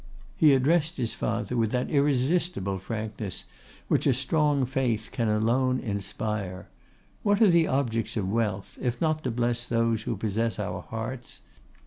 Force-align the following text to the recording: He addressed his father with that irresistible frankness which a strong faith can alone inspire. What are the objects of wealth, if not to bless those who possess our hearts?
He 0.35 0.55
addressed 0.55 0.97
his 0.97 1.13
father 1.13 1.55
with 1.55 1.69
that 1.73 1.91
irresistible 1.91 2.79
frankness 2.79 3.43
which 3.87 4.07
a 4.07 4.15
strong 4.15 4.65
faith 4.65 5.09
can 5.11 5.27
alone 5.29 5.79
inspire. 5.79 6.67
What 7.21 7.39
are 7.39 7.51
the 7.51 7.67
objects 7.67 8.17
of 8.17 8.27
wealth, 8.27 8.79
if 8.81 8.99
not 8.99 9.23
to 9.25 9.29
bless 9.29 9.63
those 9.67 10.01
who 10.01 10.17
possess 10.17 10.57
our 10.57 10.81
hearts? 10.81 11.41